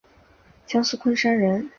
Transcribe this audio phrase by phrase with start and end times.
[0.65, 1.69] 江苏昆山人。